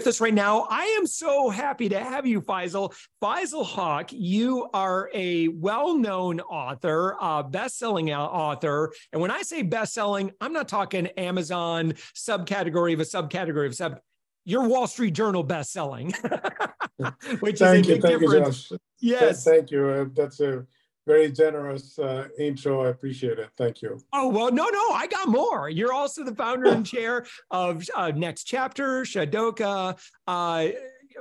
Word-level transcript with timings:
With 0.00 0.06
us 0.06 0.20
right 0.22 0.32
now. 0.32 0.66
I 0.70 0.96
am 0.98 1.06
so 1.06 1.50
happy 1.50 1.90
to 1.90 2.00
have 2.00 2.26
you, 2.26 2.40
Faisal. 2.40 2.94
Faisal 3.22 3.66
Hoque, 3.66 4.12
you 4.12 4.66
are 4.72 5.10
a 5.12 5.48
well 5.48 5.94
known 5.94 6.40
author, 6.40 7.18
uh, 7.20 7.42
best 7.42 7.78
selling 7.78 8.10
author. 8.10 8.94
And 9.12 9.20
when 9.20 9.30
I 9.30 9.42
say 9.42 9.60
best 9.60 9.92
selling, 9.92 10.32
I'm 10.40 10.54
not 10.54 10.68
talking 10.68 11.08
Amazon 11.18 11.92
subcategory 12.16 12.94
of 12.94 13.00
a 13.00 13.02
subcategory 13.02 13.66
of 13.66 13.74
sub. 13.74 14.00
You're 14.46 14.66
Wall 14.66 14.86
Street 14.86 15.10
Journal 15.10 15.42
best 15.42 15.70
selling, 15.70 16.12
which 17.40 17.58
thank 17.58 17.86
is 17.86 17.98
a 17.98 18.00
big 18.00 18.02
you, 18.02 18.20
difference. 18.20 18.70
You, 18.70 18.78
yes. 19.00 19.44
Thank 19.44 19.70
you. 19.70 19.86
Uh, 19.86 20.04
that's 20.14 20.40
a 20.40 20.64
very 21.06 21.30
generous 21.30 21.98
uh, 21.98 22.28
intro. 22.38 22.84
I 22.84 22.88
appreciate 22.88 23.38
it. 23.38 23.50
Thank 23.56 23.82
you. 23.82 24.00
Oh, 24.12 24.28
well, 24.28 24.52
no, 24.52 24.68
no, 24.68 24.90
I 24.92 25.06
got 25.06 25.28
more. 25.28 25.68
You're 25.68 25.92
also 25.92 26.24
the 26.24 26.34
founder 26.34 26.70
and 26.70 26.86
chair 26.94 27.26
of 27.50 27.88
uh, 27.94 28.12
Next 28.14 28.44
Chapter, 28.44 29.02
Shadoka. 29.02 29.98
Uh, 30.26 30.68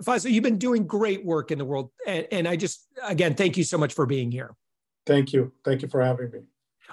Faisal, 0.03 0.31
you've 0.31 0.43
been 0.43 0.57
doing 0.57 0.85
great 0.85 1.25
work 1.25 1.51
in 1.51 1.57
the 1.57 1.65
world. 1.65 1.91
And, 2.05 2.27
and, 2.31 2.47
I 2.47 2.55
just, 2.55 2.87
again, 3.03 3.35
thank 3.35 3.57
you 3.57 3.63
so 3.63 3.77
much 3.77 3.93
for 3.93 4.05
being 4.05 4.31
here. 4.31 4.55
Thank 5.05 5.33
you. 5.33 5.51
Thank 5.63 5.81
you 5.81 5.87
for 5.87 6.01
having 6.01 6.31
me. 6.31 6.39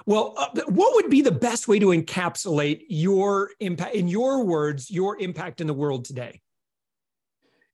Well, 0.05 0.33
uh, 0.37 0.49
what 0.67 0.95
would 0.95 1.09
be 1.09 1.21
the 1.21 1.31
best 1.31 1.67
way 1.67 1.79
to 1.79 1.87
encapsulate 1.87 2.81
your 2.87 3.51
impact, 3.59 3.95
in 3.95 4.07
your 4.07 4.43
words, 4.43 4.89
your 4.91 5.19
impact 5.19 5.61
in 5.61 5.67
the 5.67 5.73
world 5.73 6.05
today? 6.05 6.41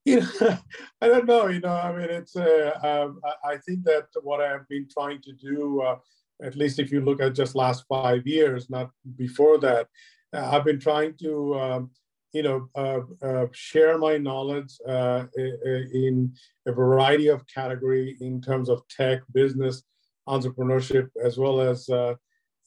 You 0.06 0.22
know, 0.22 0.58
I 1.02 1.08
don't 1.08 1.26
know. 1.26 1.48
You 1.48 1.62
know, 1.62 1.74
I 1.74 1.96
mean, 1.96 2.10
it's. 2.10 2.36
Uh, 2.36 2.72
um, 2.84 3.22
I 3.46 3.58
think 3.58 3.84
that 3.86 4.08
what 4.22 4.42
I 4.42 4.50
have 4.50 4.68
been 4.68 4.88
trying 4.92 5.22
to 5.22 5.34
do, 5.34 5.82
uh, 5.82 5.98
at 6.42 6.56
least 6.56 6.80
if 6.80 6.92
you 6.92 7.02
look 7.02 7.22
at 7.22 7.36
just 7.36 7.56
last 7.56 7.86
five 7.88 8.28
years, 8.28 8.70
not 8.70 8.92
before 9.18 9.58
that, 9.60 9.88
uh, 10.34 10.50
I've 10.52 10.66
been 10.66 10.80
trying 10.80 11.16
to, 11.22 11.56
um, 11.56 11.92
you 12.34 12.44
know, 12.44 12.68
uh, 12.76 13.02
uh, 13.26 13.48
share 13.54 13.98
my 13.98 14.18
knowledge 14.18 14.74
in 14.88 16.34
a 16.66 16.72
variety 16.72 17.28
of 17.28 17.46
category 17.48 18.18
in 18.20 18.42
terms 18.42 18.70
of 18.70 18.82
tech, 18.90 19.22
business, 19.34 19.84
entrepreneurship, 20.28 21.10
as 21.24 21.38
well 21.38 21.62
as. 21.62 21.88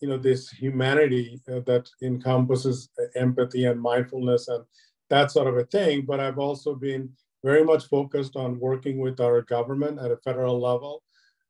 you 0.03 0.09
know 0.11 0.19
this 0.19 0.51
humanity 0.51 1.41
that 1.47 1.87
encompasses 2.03 2.91
empathy 3.15 3.65
and 3.65 3.81
mindfulness 3.81 4.47
and 4.49 4.63
that 5.09 5.31
sort 5.31 5.49
of 5.49 5.57
a 5.57 5.65
thing. 5.65 6.05
But 6.05 6.21
I've 6.21 6.39
also 6.39 6.75
been 6.75 7.09
very 7.47 7.65
much 7.65 7.85
focused 7.87 8.35
on 8.35 8.59
working 8.59 8.99
with 8.99 9.21
our 9.21 9.41
government 9.43 10.01
at 10.01 10.11
a 10.11 10.17
federal 10.17 10.61
level. 10.61 11.05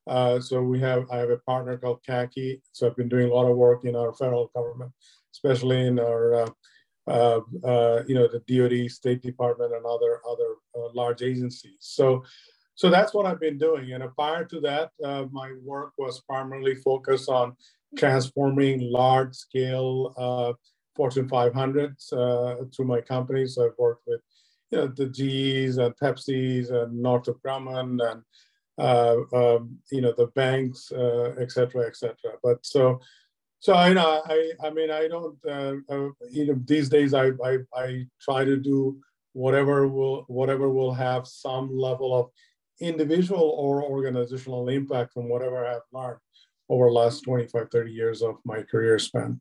Uh, 0.05 0.39
so 0.39 0.61
we 0.61 0.79
have, 0.79 1.09
I 1.11 1.17
have 1.17 1.31
a 1.31 1.39
partner 1.51 1.75
called 1.75 2.03
CACI. 2.07 2.61
So 2.71 2.85
I've 2.85 2.95
been 2.95 3.09
doing 3.09 3.29
a 3.29 3.33
lot 3.33 3.49
of 3.49 3.57
work 3.57 3.83
in 3.83 3.95
our 3.95 4.13
federal 4.13 4.51
government, 4.55 4.91
especially 5.33 5.87
in 5.87 5.99
our, 5.99 6.23
uh, 6.41 6.49
uh, 7.07 7.39
uh 7.71 8.03
you 8.07 8.13
know, 8.13 8.27
the 8.27 8.43
DoD, 8.47 8.91
State 8.91 9.23
Department, 9.23 9.73
and 9.73 9.85
other 9.85 10.21
other 10.31 10.51
uh, 10.77 10.89
large 10.93 11.23
agencies. 11.23 11.79
So, 11.79 12.23
so 12.75 12.91
that's 12.91 13.13
what 13.15 13.25
I've 13.25 13.39
been 13.47 13.57
doing. 13.57 13.91
And 13.93 14.03
prior 14.13 14.45
to 14.45 14.59
that, 14.69 14.91
uh, 15.03 15.25
my 15.31 15.49
work 15.63 15.93
was 15.97 16.21
primarily 16.29 16.75
focused 16.75 17.27
on 17.27 17.55
transforming 17.97 18.75
large-scale 18.81 20.55
Fortune 20.95 21.27
500s 21.27 22.03
through 22.71 22.85
my 22.85 23.01
companies. 23.01 23.55
So 23.55 23.65
I've 23.65 23.79
worked 23.79 24.05
with 24.05 24.21
you 24.71 24.77
know, 24.77 24.87
the 24.87 25.07
GEs 25.07 25.77
and 25.77 25.95
Pepsis 25.95 26.71
and 26.71 27.01
Northrop 27.01 27.39
Grumman 27.41 27.99
and 28.11 28.21
uh, 28.77 29.15
um, 29.33 29.77
you 29.91 30.01
know 30.01 30.13
the 30.17 30.27
banks, 30.27 30.91
uh, 30.91 31.33
et 31.39 31.51
cetera, 31.51 31.87
et 31.87 31.95
cetera. 31.95 32.33
But 32.43 32.63
so, 32.65 32.99
so 33.59 33.83
you 33.85 33.95
know, 33.95 34.21
I 34.25 34.51
I 34.63 34.69
mean, 34.69 34.91
I 34.91 35.07
don't 35.07 35.37
uh, 35.47 35.73
uh, 35.89 36.09
you 36.31 36.47
know 36.47 36.61
these 36.65 36.89
days 36.89 37.13
I, 37.13 37.31
I 37.43 37.57
I 37.75 38.05
try 38.21 38.45
to 38.45 38.57
do 38.57 38.99
whatever 39.33 39.87
will 39.87 40.25
whatever 40.27 40.69
will 40.69 40.93
have 40.93 41.27
some 41.27 41.75
level 41.75 42.13
of 42.13 42.29
individual 42.79 43.55
or 43.57 43.83
organizational 43.83 44.69
impact 44.69 45.13
from 45.13 45.29
whatever 45.29 45.65
I've 45.65 45.81
learned 45.91 46.19
over 46.69 46.87
the 46.87 46.91
last 46.91 47.21
25, 47.21 47.69
30 47.71 47.91
years 47.91 48.21
of 48.21 48.35
my 48.45 48.61
career 48.61 48.99
span. 48.99 49.39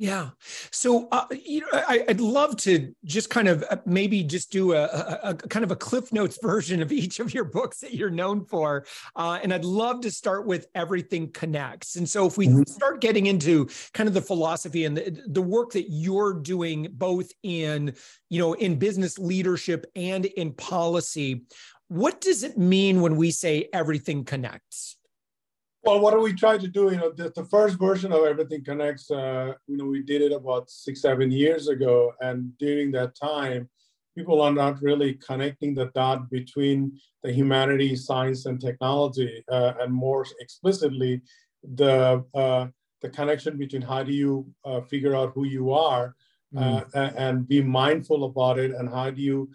Yeah. 0.00 0.30
So, 0.70 1.08
uh, 1.12 1.26
you 1.44 1.60
know, 1.60 1.66
I, 1.72 2.02
would 2.08 2.22
love 2.22 2.56
to 2.62 2.94
just 3.04 3.28
kind 3.28 3.48
of 3.48 3.62
uh, 3.68 3.76
maybe 3.84 4.22
just 4.22 4.50
do 4.50 4.72
a, 4.72 4.84
a, 4.84 5.18
a, 5.24 5.34
kind 5.34 5.62
of 5.62 5.72
a 5.72 5.76
Cliff 5.76 6.10
Notes 6.10 6.38
version 6.40 6.80
of 6.80 6.90
each 6.90 7.20
of 7.20 7.34
your 7.34 7.44
books 7.44 7.80
that 7.80 7.92
you're 7.92 8.08
known 8.08 8.46
for. 8.46 8.86
Uh, 9.14 9.38
and 9.42 9.52
I'd 9.52 9.66
love 9.66 10.00
to 10.00 10.10
start 10.10 10.46
with 10.46 10.68
Everything 10.74 11.30
Connects. 11.30 11.96
And 11.96 12.08
so, 12.08 12.26
if 12.26 12.38
we 12.38 12.46
mm-hmm. 12.48 12.62
start 12.62 13.02
getting 13.02 13.26
into 13.26 13.68
kind 13.92 14.08
of 14.08 14.14
the 14.14 14.22
philosophy 14.22 14.86
and 14.86 14.96
the, 14.96 15.22
the 15.26 15.42
work 15.42 15.72
that 15.72 15.90
you're 15.90 16.32
doing, 16.32 16.88
both 16.92 17.30
in, 17.42 17.94
you 18.30 18.38
know, 18.38 18.54
in 18.54 18.78
business 18.78 19.18
leadership 19.18 19.84
and 19.94 20.24
in 20.24 20.54
policy, 20.54 21.42
what 21.88 22.22
does 22.22 22.42
it 22.42 22.56
mean 22.56 23.02
when 23.02 23.16
we 23.16 23.30
say 23.30 23.68
everything 23.74 24.24
connects? 24.24 24.96
Well, 25.82 26.00
what 26.00 26.12
do 26.12 26.20
we 26.20 26.34
try 26.34 26.58
to 26.58 26.68
do? 26.68 26.90
You 26.90 26.98
know, 26.98 27.10
the, 27.10 27.32
the 27.34 27.44
first 27.44 27.78
version 27.78 28.12
of 28.12 28.24
Everything 28.24 28.62
Connects, 28.62 29.10
uh, 29.10 29.54
you 29.66 29.78
know, 29.78 29.86
we 29.86 30.02
did 30.02 30.20
it 30.20 30.32
about 30.32 30.68
six, 30.68 31.00
seven 31.00 31.30
years 31.30 31.68
ago. 31.68 32.12
And 32.20 32.56
during 32.58 32.90
that 32.92 33.14
time, 33.14 33.68
people 34.14 34.42
are 34.42 34.52
not 34.52 34.82
really 34.82 35.14
connecting 35.14 35.74
the 35.74 35.86
dot 35.94 36.28
between 36.30 37.00
the 37.22 37.32
humanities, 37.32 38.04
science, 38.04 38.44
and 38.44 38.60
technology, 38.60 39.42
uh, 39.50 39.72
and 39.80 39.92
more 39.92 40.26
explicitly, 40.40 41.22
the 41.62 42.24
uh, 42.34 42.66
the 43.00 43.08
connection 43.08 43.56
between 43.56 43.80
how 43.82 44.02
do 44.02 44.12
you 44.12 44.46
uh, 44.66 44.82
figure 44.82 45.16
out 45.16 45.32
who 45.34 45.44
you 45.44 45.72
are 45.72 46.14
mm. 46.54 46.84
and 46.94 47.48
be 47.48 47.62
mindful 47.62 48.24
about 48.24 48.58
it, 48.58 48.72
and 48.72 48.88
how 48.88 49.10
do 49.10 49.22
you 49.22 49.50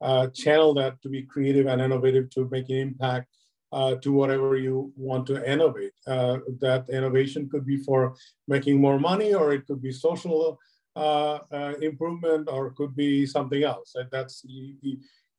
uh, 0.00 0.28
channel 0.28 0.74
that 0.74 1.00
to 1.02 1.08
be 1.08 1.22
creative 1.22 1.66
and 1.66 1.80
innovative 1.80 2.30
to 2.30 2.48
make 2.50 2.68
an 2.68 2.76
impact 2.76 3.28
uh, 3.76 3.94
to 3.96 4.10
whatever 4.10 4.56
you 4.56 4.90
want 4.96 5.26
to 5.26 5.36
innovate. 5.54 5.92
Uh, 6.06 6.38
that 6.60 6.88
innovation 6.88 7.46
could 7.50 7.66
be 7.66 7.76
for 7.76 8.16
making 8.48 8.80
more 8.80 8.98
money, 8.98 9.34
or 9.34 9.52
it 9.52 9.66
could 9.66 9.82
be 9.82 9.92
social 9.92 10.58
uh, 11.04 11.38
uh 11.58 11.74
improvement, 11.82 12.48
or 12.50 12.68
it 12.68 12.74
could 12.78 12.94
be 12.96 13.26
something 13.26 13.62
else. 13.72 13.94
That's 14.10 14.36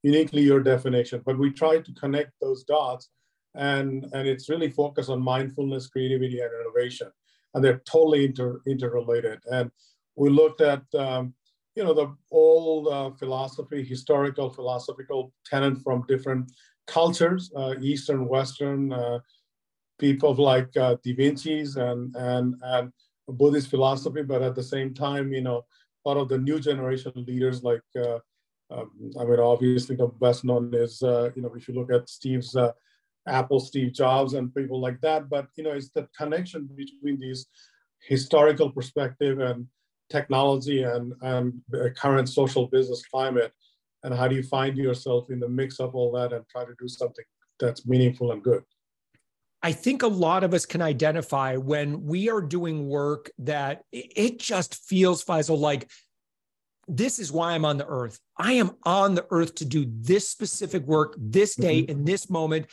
uniquely 0.03 0.43
your 0.43 0.61
definition. 0.73 1.23
But 1.25 1.39
we 1.39 1.49
try 1.51 1.79
to 1.79 1.93
connect 1.93 2.31
those 2.39 2.63
dots, 2.63 3.09
and, 3.55 4.05
and 4.13 4.27
it's 4.27 4.49
really 4.49 4.69
focused 4.69 5.09
on 5.09 5.31
mindfulness, 5.35 5.87
creativity, 5.87 6.39
and 6.39 6.51
innovation. 6.61 7.09
And 7.53 7.63
they're 7.63 7.81
totally 7.91 8.25
inter, 8.25 8.61
interrelated. 8.67 9.39
And 9.51 9.71
we 10.15 10.29
looked 10.29 10.61
at 10.61 10.83
um, 10.93 11.33
you 11.75 11.83
know 11.83 11.95
the 11.95 12.15
old 12.31 12.87
uh, 12.87 13.11
philosophy, 13.17 13.83
historical 13.83 14.51
philosophical 14.51 15.33
tenet 15.49 15.79
from 15.83 16.05
different 16.07 16.51
cultures, 16.87 17.51
uh, 17.55 17.75
Eastern, 17.81 18.27
Western, 18.27 18.93
uh, 18.93 19.19
people 19.99 20.33
like 20.35 20.75
uh, 20.77 20.95
Da 21.03 21.15
Vinci's 21.15 21.75
and, 21.75 22.15
and, 22.15 22.55
and 22.61 22.91
Buddhist 23.27 23.69
philosophy, 23.69 24.23
but 24.23 24.41
at 24.41 24.55
the 24.55 24.63
same 24.63 24.93
time, 24.93 25.33
you 25.33 25.41
know, 25.41 25.65
lot 26.05 26.17
of 26.17 26.29
the 26.29 26.37
new 26.37 26.59
generation 26.59 27.11
leaders 27.15 27.63
like, 27.63 27.81
um, 28.71 28.91
I 29.19 29.25
mean, 29.25 29.39
obviously 29.39 29.95
the 29.95 30.07
best 30.07 30.45
known 30.45 30.73
is, 30.73 31.01
you 31.01 31.41
know, 31.41 31.53
if 31.55 31.67
you 31.67 31.73
look 31.73 31.91
at 31.91 32.07
Steve's 32.07 32.55
Apple, 33.27 33.59
Steve 33.59 33.91
Jobs 33.91 34.33
and 34.33 34.55
people 34.55 34.79
like 34.79 35.01
that, 35.01 35.29
but, 35.29 35.47
you 35.57 35.63
know, 35.65 35.71
it's 35.71 35.89
the 35.89 36.07
connection 36.17 36.69
between 36.77 37.19
these 37.19 37.47
historical 38.07 38.69
perspective 38.71 39.39
and 39.39 39.67
technology 40.09 40.83
and, 40.83 41.13
and 41.21 41.61
current 41.97 42.29
social 42.29 42.67
business 42.67 43.03
climate 43.11 43.51
and 44.03 44.13
how 44.13 44.27
do 44.27 44.35
you 44.35 44.43
find 44.43 44.77
yourself 44.77 45.29
in 45.29 45.39
the 45.39 45.49
mix 45.49 45.79
of 45.79 45.95
all 45.95 46.11
that 46.11 46.33
and 46.33 46.45
try 46.49 46.63
to 46.63 46.73
do 46.79 46.87
something 46.87 47.25
that's 47.59 47.85
meaningful 47.85 48.31
and 48.31 48.43
good 48.43 48.63
I 49.63 49.71
think 49.71 50.03
a 50.03 50.07
lot 50.07 50.43
of 50.43 50.53
us 50.53 50.65
can 50.65 50.81
identify 50.81 51.55
when 51.55 52.05
we 52.05 52.29
are 52.29 52.41
doing 52.41 52.87
work 52.87 53.31
that 53.39 53.81
it 53.91 54.39
just 54.39 54.75
feels, 54.87 55.25
Faisal, 55.25 55.57
like 55.57 55.89
this 56.87 57.19
is 57.19 57.31
why 57.31 57.53
I'm 57.53 57.65
on 57.65 57.77
the 57.77 57.87
earth. 57.87 58.19
I 58.37 58.53
am 58.53 58.71
on 58.83 59.15
the 59.15 59.25
earth 59.29 59.55
to 59.55 59.65
do 59.65 59.85
this 59.89 60.29
specific 60.29 60.83
work 60.83 61.15
this 61.17 61.55
day 61.55 61.81
mm-hmm. 61.81 61.91
in 61.91 62.05
this 62.05 62.29
moment 62.29 62.67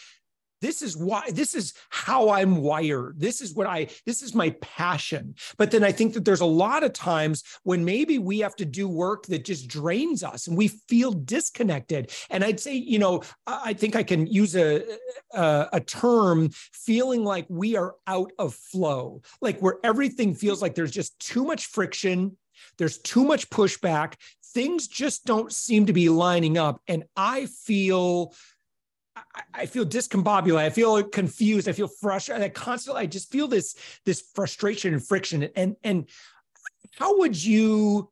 this 0.65 0.81
is 0.81 0.97
why 0.97 1.31
this 1.31 1.55
is 1.55 1.75
how 1.91 2.31
i'm 2.31 2.57
wired. 2.57 3.21
This 3.21 3.43
is 3.43 3.55
what 3.55 3.67
i 3.67 3.89
this 4.07 4.23
is 4.23 4.35
my 4.35 4.51
passion. 4.63 5.35
But 5.59 5.71
then 5.71 5.85
i 5.85 5.93
think 5.93 6.15
that 6.15 6.25
there's 6.25 6.41
a 6.41 6.47
lot 6.47 6.83
of 6.83 6.95
times 6.95 7.45
when 7.65 7.85
maybe 7.85 8.17
we 8.19 8.39
have 8.39 8.57
to 8.57 8.65
do 8.65 8.89
work 8.89 9.27
that 9.27 9.45
just 9.45 9.69
drains 9.69 10.23
us 10.23 10.47
and 10.47 10.57
we 10.57 10.69
feel 10.69 11.13
disconnected. 11.13 12.13
And 12.31 12.43
i'd 12.43 12.61
say 12.61 12.75
you 12.75 12.99
know 12.99 13.23
i 13.47 13.75
think 13.75 13.95
i 13.95 14.03
can 14.03 14.27
use 14.27 14.57
a 14.57 14.83
a, 15.33 15.69
a 15.75 15.81
term 15.81 16.51
feeling 16.73 17.25
like 17.25 17.47
we 17.49 17.77
are 17.77 17.95
out 18.07 18.33
of 18.39 18.55
flow 18.55 19.21
like 19.41 19.61
where 19.61 19.79
everything 19.85 20.35
feels 20.35 20.63
like 20.63 20.75
there's 20.75 20.91
just 20.91 21.19
too 21.19 21.45
much 21.45 21.67
friction 21.67 22.37
there's 22.79 22.99
too 22.99 23.25
much 23.25 23.51
pushback 23.51 24.15
things 24.55 24.87
just 24.87 25.25
don't 25.25 25.53
seem 25.53 25.87
to 25.87 25.93
be 25.93 26.09
lining 26.09 26.57
up 26.57 26.81
and 26.89 27.05
i 27.17 27.47
feel 27.47 28.33
I 29.53 29.67
feel 29.67 29.87
discombobulated. 29.87 30.59
I 30.59 30.71
feel 30.71 31.03
confused. 31.05 31.69
I 31.69 31.73
feel 31.73 31.89
frustrated. 31.89 32.45
I 32.45 32.49
constantly, 32.49 33.03
I 33.03 33.07
just 33.07 33.31
feel 33.31 33.47
this 33.49 33.77
this 34.05 34.25
frustration 34.35 34.93
and 34.93 35.07
friction. 35.07 35.45
And 35.55 35.77
and 35.85 36.09
how 36.99 37.19
would 37.19 37.43
you, 37.43 38.11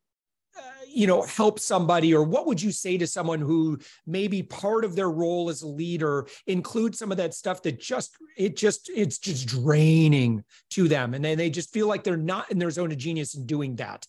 uh, 0.57 0.61
you 0.89 1.07
know, 1.07 1.23
help 1.23 1.59
somebody, 1.59 2.15
or 2.15 2.23
what 2.23 2.47
would 2.47 2.63
you 2.63 2.71
say 2.71 2.99
to 2.99 3.07
someone 3.07 3.41
who 3.41 3.79
maybe 4.07 4.43
part 4.43 4.85
of 4.85 4.95
their 4.95 5.11
role 5.11 5.51
as 5.51 5.63
a 5.63 5.69
leader 5.69 6.27
includes 6.47 6.99
some 6.99 7.11
of 7.11 7.19
that 7.19 7.35
stuff 7.35 7.63
that 7.63 7.81
just 7.81 8.17
it 8.37 8.57
just 8.57 8.91
it's 8.95 9.19
just 9.19 9.49
draining 9.49 10.45
to 10.71 10.89
them, 10.89 11.15
and 11.15 11.25
then 11.25 11.37
they 11.37 11.51
just 11.51 11.73
feel 11.73 11.89
like 11.89 12.05
they're 12.05 12.17
not 12.17 12.51
in 12.51 12.59
their 12.59 12.71
zone 12.71 12.93
of 12.93 12.99
genius 12.99 13.35
in 13.35 13.47
doing 13.47 13.77
that. 13.77 14.07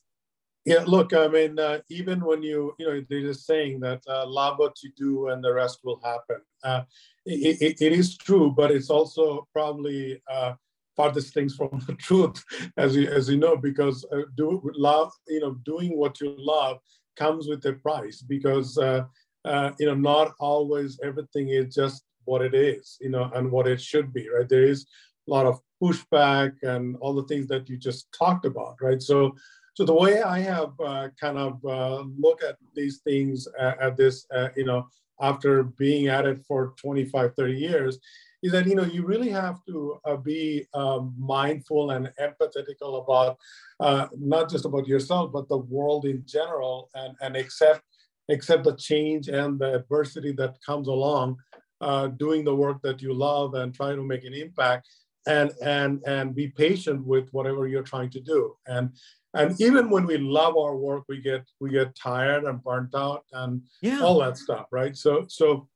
Yeah, 0.66 0.84
look, 0.88 1.14
I 1.14 1.28
mean, 1.28 1.60
uh, 1.60 1.80
even 1.90 2.24
when 2.24 2.42
you, 2.42 2.74
you 2.80 2.88
know, 2.88 3.04
they're 3.10 3.22
just 3.22 3.46
saying 3.46 3.82
that 3.82 4.02
uh, 4.08 4.26
love 4.26 4.60
what 4.60 4.82
you 4.82 4.92
do 4.96 5.28
and 5.28 5.44
the 5.44 5.54
rest 5.54 5.80
will 5.84 6.00
happen. 6.02 6.38
Uh, 6.64 6.84
it, 7.26 7.62
it, 7.62 7.82
it 7.82 7.92
is 7.92 8.18
true, 8.18 8.54
but 8.56 8.72
it's 8.72 8.90
also 8.90 9.46
probably 9.52 10.22
uh, 10.32 10.54
farthest 10.96 11.34
things 11.34 11.54
from 11.54 11.70
the 11.88 11.94
truth, 11.96 12.42
as 12.78 12.96
you, 12.96 13.10
as 13.10 13.28
you 13.30 13.38
know, 13.38 13.58
because 13.58 14.06
uh, 14.14 14.22
do 14.36 14.62
love, 14.76 15.12
you 15.28 15.42
know, 15.42 15.56
doing 15.66 15.98
what 15.98 16.22
you 16.22 16.34
love 16.38 16.78
comes 17.18 17.48
with 17.50 17.66
a 17.66 17.74
price 17.74 18.22
because, 18.22 18.78
uh, 18.78 19.04
uh, 19.44 19.72
you 19.80 19.86
know, 19.86 19.96
not 19.96 20.34
always 20.40 20.98
everything 21.04 21.50
is 21.50 21.76
just 21.76 22.04
what 22.24 22.42
it 22.42 22.56
is, 22.56 22.98
you 23.02 23.10
know, 23.10 23.30
and 23.36 23.52
what 23.52 23.68
it 23.68 23.82
should 23.82 24.14
be, 24.14 24.30
right? 24.30 24.48
There 24.48 24.64
is 24.64 24.86
a 25.28 25.32
lot 25.32 25.46
of 25.46 25.60
pushback 25.82 26.54
and 26.64 26.96
all 27.02 27.14
the 27.14 27.24
things 27.26 27.48
that 27.48 27.68
you 27.68 27.78
just 27.78 28.08
talked 28.18 28.46
about, 28.46 28.78
right? 28.82 29.02
So, 29.02 29.36
so 29.74 29.86
the 29.86 29.94
way 29.94 30.22
I 30.22 30.40
have 30.40 30.72
uh, 30.80 31.10
kind 31.20 31.38
of 31.38 31.64
uh, 31.66 32.04
look 32.18 32.44
at 32.44 32.58
these 32.76 33.00
things 33.00 33.48
at, 33.60 33.80
at 33.82 33.98
this, 33.98 34.26
uh, 34.34 34.50
you 34.56 34.66
know, 34.66 34.88
after 35.22 35.64
being 35.64 36.08
at 36.08 36.26
it 36.26 36.44
for 36.48 36.74
25, 36.78 37.34
30 37.36 37.54
years, 37.54 38.00
is 38.44 38.52
that, 38.52 38.68
you 38.68 38.76
know, 38.76 38.84
you 38.84 39.06
really 39.06 39.30
have 39.30 39.64
to 39.68 39.98
uh, 40.06 40.18
be 40.18 40.66
um, 40.74 41.16
mindful 41.18 41.92
and 41.92 42.12
empathetical 42.20 43.02
about 43.02 43.38
uh, 43.80 44.08
not 44.18 44.50
just 44.50 44.66
about 44.66 44.88
yourself, 44.88 45.32
but 45.32 45.48
the 45.48 45.58
world 45.58 46.06
in 46.06 46.24
general 46.26 46.90
and, 46.94 47.16
and 47.22 47.36
accept, 47.36 47.82
accept 48.30 48.66
the 48.66 48.76
change 48.76 49.28
and 49.30 49.58
the 49.58 49.76
adversity 49.76 50.34
that 50.34 50.58
comes 50.66 50.88
along 50.88 51.38
uh, 51.82 52.08
doing 52.08 52.44
the 52.44 52.56
work 52.56 52.82
that 52.82 53.02
you 53.02 53.14
love 53.14 53.56
and 53.56 53.74
try 53.74 53.96
to 53.96 54.04
make 54.04 54.24
an 54.24 54.34
impact 54.34 54.88
and 55.26 55.52
and 55.62 56.02
and 56.06 56.36
be 56.36 56.50
patient 56.50 57.06
with 57.06 57.30
whatever 57.32 57.68
you're 57.68 57.84
trying 57.84 58.10
to 58.10 58.20
do. 58.20 58.56
And 58.68 58.92
and 59.34 59.60
even 59.60 59.90
when 59.90 60.06
we 60.06 60.18
love 60.18 60.56
our 60.58 60.76
work 60.76 61.04
we 61.08 61.20
get 61.20 61.44
we 61.60 61.70
get 61.70 61.96
tired 61.96 62.44
and 62.44 62.64
burnt 62.64 62.94
out 62.96 63.24
and 63.34 63.62
yeah. 63.82 64.00
all 64.02 64.20
that 64.20 64.38
stuff 64.38 64.68
right 64.72 64.96
so 64.96 65.26
so 65.28 65.68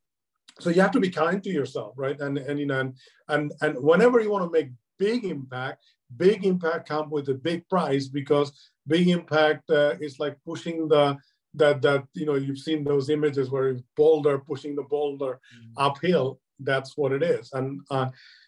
so 0.59 0.69
you 0.69 0.81
have 0.81 0.91
to 0.91 0.99
be 0.99 1.09
kind 1.09 1.43
to 1.43 1.49
yourself 1.49 1.93
right 1.97 2.19
and 2.19 2.37
and 2.37 2.59
you 2.59 2.65
know 2.65 2.79
and 2.79 2.93
and, 3.29 3.51
and 3.61 3.77
whenever 3.83 4.19
you 4.19 4.31
want 4.31 4.43
to 4.43 4.51
make 4.51 4.69
big 4.97 5.25
impact 5.25 5.83
big 6.15 6.45
impact 6.45 6.87
come 6.87 7.09
with 7.09 7.29
a 7.29 7.33
big 7.33 7.67
price 7.69 8.07
because 8.07 8.51
big 8.87 9.07
impact 9.09 9.69
uh, 9.69 9.95
is 9.99 10.19
like 10.19 10.37
pushing 10.45 10.87
the 10.87 11.17
that 11.53 11.81
that 11.81 12.03
you 12.13 12.25
know 12.25 12.35
you've 12.35 12.59
seen 12.59 12.83
those 12.83 13.09
images 13.09 13.49
where 13.49 13.69
it's 13.69 13.81
boulder 13.95 14.37
pushing 14.37 14.75
the 14.75 14.83
boulder 14.83 15.39
mm-hmm. 15.55 15.71
uphill 15.77 16.39
that's 16.61 16.97
what 16.97 17.11
it 17.11 17.23
is 17.23 17.51
and 17.53 17.81
uh, 17.91 18.07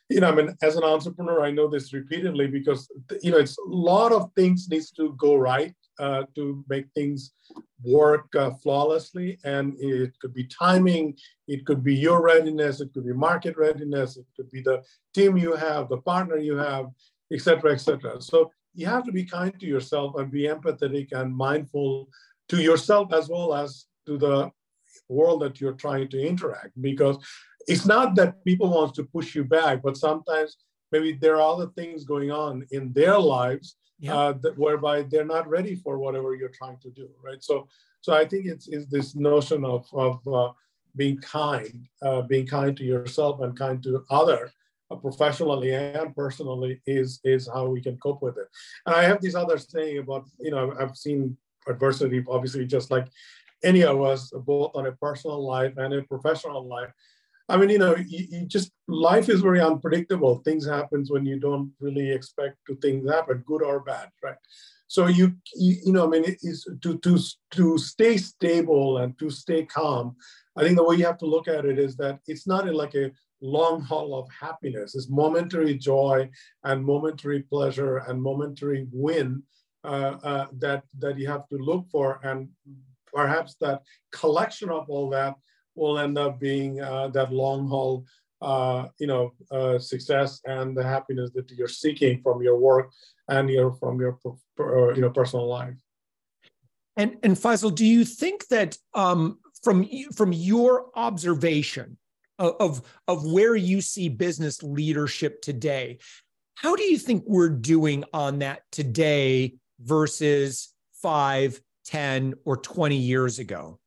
you 0.10 0.20
know, 0.20 0.30
I 0.30 0.36
mean, 0.36 0.58
as 0.64 0.76
an 0.76 0.84
entrepreneur, 0.84 1.44
I 1.44 1.52
know 1.52 1.68
this 1.68 1.94
repeatedly 1.94 2.48
because 2.48 2.90
you 3.22 3.32
know 3.32 3.38
it's 3.38 3.58
a 3.58 3.70
lot 3.70 4.12
of 4.12 4.32
things 4.36 4.68
needs 4.68 4.92
to 4.92 5.14
go 5.18 5.36
right 5.36 5.74
uh, 6.00 6.24
to 6.36 6.66
make 6.68 6.86
things 6.96 7.32
work 7.84 8.26
uh, 8.36 8.52
flawlessly, 8.64 9.38
and 9.44 9.76
it 9.80 10.14
could 10.20 10.34
be 10.34 10.46
timing, 10.48 11.16
it 11.48 11.66
could 11.66 11.84
be 11.84 11.96
your 11.96 12.22
readiness, 12.24 12.82
it 12.82 12.92
could 12.94 13.06
be 13.06 13.14
market 13.14 13.56
readiness, 13.56 14.18
it 14.18 14.26
could 14.36 14.50
be 14.50 14.62
the 14.62 14.82
team 15.14 15.38
you 15.38 15.54
have, 15.56 15.90
the 15.90 15.98
partner 15.98 16.38
you 16.38 16.58
have, 16.58 16.88
etc., 17.32 17.74
etc. 17.74 18.20
So 18.22 18.52
you 18.74 18.88
have 18.88 19.04
to 19.06 19.12
be 19.12 19.26
kind 19.26 19.58
to 19.60 19.66
yourself 19.66 20.16
and 20.18 20.32
be 20.32 20.48
empathetic 20.48 21.12
and 21.12 21.36
mindful 21.36 22.10
to 22.50 22.62
yourself 22.62 23.14
as 23.14 23.30
well 23.30 23.54
as 23.54 23.86
to 24.08 24.18
the 24.18 24.52
world 25.08 25.42
that 25.42 25.62
you're 25.62 25.74
trying 25.74 26.08
to 26.10 26.20
interact 26.20 26.72
because 26.82 27.18
it's 27.72 27.86
not 27.86 28.08
that 28.16 28.44
people 28.50 28.70
want 28.78 28.94
to 28.96 29.04
push 29.16 29.30
you 29.38 29.44
back, 29.58 29.76
but 29.86 29.96
sometimes 30.08 30.50
maybe 30.92 31.12
there 31.14 31.38
are 31.40 31.54
other 31.54 31.70
things 31.78 32.04
going 32.14 32.32
on 32.32 32.54
in 32.72 32.84
their 33.00 33.20
lives 33.20 33.68
yeah. 34.00 34.16
uh, 34.16 34.34
that, 34.42 34.58
whereby 34.58 35.04
they're 35.04 35.34
not 35.36 35.50
ready 35.58 35.76
for 35.84 35.94
whatever 36.04 36.30
you're 36.36 36.58
trying 36.62 36.80
to 36.86 36.90
do, 37.02 37.08
right? 37.28 37.42
So, 37.50 37.56
so 38.02 38.14
I 38.22 38.26
think 38.30 38.44
it's, 38.46 38.68
it's 38.68 38.88
this 38.96 39.16
notion 39.16 39.64
of, 39.76 39.82
of 39.94 40.16
uh, 40.28 40.52
being 40.96 41.20
kind, 41.20 41.88
uh, 42.02 42.22
being 42.24 42.48
kind 42.48 42.76
to 42.78 42.84
yourself 42.84 43.42
and 43.42 43.58
kind 43.58 43.82
to 43.84 44.04
other, 44.10 44.52
uh, 44.92 44.96
professionally 44.96 45.72
and 45.74 46.16
personally, 46.16 46.82
is 46.88 47.20
is 47.24 47.48
how 47.54 47.68
we 47.68 47.82
can 47.82 47.96
cope 47.98 48.22
with 48.24 48.38
it. 48.38 48.48
And 48.86 48.96
I 48.96 49.04
have 49.04 49.22
this 49.22 49.36
other 49.36 49.58
saying 49.60 50.00
about, 50.00 50.24
you 50.40 50.52
know, 50.52 50.74
I've 50.80 50.98
seen 50.98 51.38
adversity, 51.68 52.24
obviously, 52.28 52.66
just 52.66 52.90
like 52.90 53.08
any 53.64 53.84
of 53.84 54.02
us, 54.02 54.32
both 54.34 54.72
on 54.74 54.88
a 54.88 54.94
personal 54.94 55.46
life 55.46 55.74
and 55.78 55.94
a 55.94 56.02
professional 56.04 56.68
life. 56.68 56.92
I 57.50 57.58
mean, 57.58 57.70
you 57.70 57.80
know, 57.80 57.96
you, 57.96 58.28
you, 58.30 58.46
just 58.46 58.72
life 58.88 59.28
is 59.28 59.42
very 59.42 59.60
unpredictable. 59.60 60.38
Things 60.38 60.68
happens 60.68 61.10
when 61.12 61.26
you 61.26 61.40
don't 61.40 61.72
really 61.80 62.12
expect 62.12 62.58
to 62.68 62.76
things 62.76 63.10
happen, 63.10 63.44
good 63.46 63.64
or 63.64 63.80
bad, 63.80 64.10
right? 64.24 64.38
So 64.88 65.08
you, 65.08 65.34
you, 65.56 65.76
you 65.86 65.94
know, 65.94 66.06
I 66.06 66.10
mean, 66.10 66.24
it's 66.26 66.66
to 66.82 66.98
to 67.00 67.20
to 67.52 67.78
stay 67.78 68.18
stable 68.18 69.00
and 69.00 69.18
to 69.20 69.30
stay 69.30 69.66
calm. 69.66 70.16
I 70.56 70.64
think 70.64 70.78
the 70.78 70.84
way 70.84 70.96
you 70.96 71.06
have 71.06 71.18
to 71.20 71.26
look 71.26 71.48
at 71.48 71.66
it 71.66 71.80
is 71.80 71.96
that 71.98 72.20
it's 72.28 72.48
not 72.48 72.72
like 72.74 72.96
a 72.96 73.12
long 73.42 73.82
haul 73.82 74.20
of 74.20 74.28
happiness. 74.30 74.96
It's 74.96 75.10
momentary 75.10 75.76
joy 75.76 76.30
and 76.64 76.86
momentary 76.86 77.44
pleasure 77.44 77.98
and 77.98 78.22
momentary 78.22 78.88
win 78.92 79.44
uh, 79.84 80.18
uh, 80.24 80.48
that 80.60 80.84
that 81.00 81.18
you 81.18 81.28
have 81.28 81.48
to 81.50 81.58
look 81.58 81.86
for, 81.92 82.20
and 82.24 82.50
perhaps 83.14 83.56
that 83.62 83.82
collection 84.12 84.70
of 84.70 84.90
all 84.90 85.10
that 85.12 85.36
will 85.80 85.98
end 85.98 86.18
up 86.18 86.40
being 86.40 86.82
uh, 86.82 87.08
that 87.10 87.32
long 87.32 87.68
haul, 87.68 88.06
uh, 88.42 88.88
you 89.00 89.08
know, 89.08 89.34
uh, 89.52 89.80
success 89.80 90.42
and 90.46 90.78
the 90.78 90.84
happiness 90.84 91.32
that 91.34 91.50
you're 91.52 91.68
seeking 91.68 92.22
from 92.22 92.44
your 92.44 92.58
work 92.58 92.92
and 93.30 93.50
your 93.50 93.74
from 93.74 94.00
your 94.00 94.20
uh, 94.60 94.94
you 94.94 95.02
know 95.02 95.10
personal 95.10 95.48
life. 95.48 95.78
And 96.98 97.18
and 97.24 97.36
Faisal, 97.36 97.74
do 97.74 97.86
you 97.86 98.06
think 98.06 98.48
that 98.48 98.78
um, 98.94 99.40
from 99.64 99.88
from 100.16 100.34
your 100.34 100.88
observation 100.96 101.98
of 102.38 102.82
of 103.08 103.26
where 103.26 103.56
you 103.56 103.82
see 103.82 104.10
business 104.10 104.62
leadership 104.64 105.42
today, 105.42 106.00
how 106.56 106.76
do 106.76 106.84
you 106.84 106.98
think 106.98 107.24
we're 107.26 107.50
doing 107.50 108.04
on 108.14 108.40
that 108.40 108.64
today 108.72 109.56
versus 109.80 110.74
five, 111.02 111.62
10, 111.86 112.34
or 112.46 112.58
20 112.58 112.98
years 112.98 113.40
ago? 113.40 113.80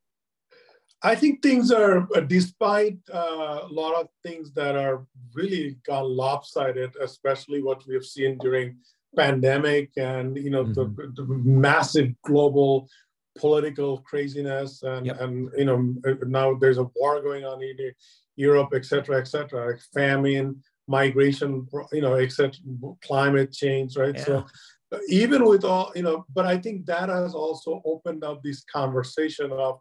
I 1.04 1.14
think 1.16 1.42
things 1.42 1.73
are, 1.73 2.06
uh, 2.14 2.21
despite 2.21 2.99
uh, 3.12 3.61
a 3.62 3.68
lot 3.71 4.00
of 4.00 4.09
things 4.23 4.52
that 4.52 4.76
are 4.76 5.04
really 5.35 5.76
gone 5.85 6.16
lopsided, 6.16 6.94
especially 7.00 7.62
what 7.62 7.85
we 7.87 7.94
have 7.94 8.04
seen 8.04 8.38
during 8.38 8.76
pandemic 9.14 9.90
and 9.97 10.37
you 10.38 10.49
know 10.49 10.64
mm-hmm. 10.64 10.94
the, 10.97 11.12
the, 11.14 11.26
massive 11.44 12.11
global 12.23 12.88
political 13.37 13.99
craziness 13.99 14.82
and 14.85 15.04
yep. 15.06 15.21
and 15.21 15.50
you 15.56 15.66
know 15.66 15.94
uh, 16.06 16.14
now 16.26 16.54
there's 16.54 16.78
a 16.78 16.88
war 16.97 17.21
going 17.21 17.44
on 17.44 17.62
in 17.62 17.76
Europe, 18.37 18.71
etc., 18.75 19.18
etc., 19.18 19.76
famine, 19.92 20.62
migration, 20.88 21.66
you 21.92 22.00
know, 22.00 22.14
etc., 22.14 22.52
climate 23.04 23.52
change, 23.52 23.97
right? 23.97 24.16
Yeah. 24.16 24.25
So 24.25 24.47
even 25.09 25.44
with 25.44 25.64
all 25.64 25.90
you 25.94 26.02
know 26.02 26.26
but 26.35 26.44
i 26.44 26.59
think 26.59 26.85
that 26.85 27.09
has 27.09 27.35
also 27.35 27.80
opened 27.85 28.23
up 28.25 28.42
this 28.42 28.62
conversation 28.64 29.50
of 29.50 29.80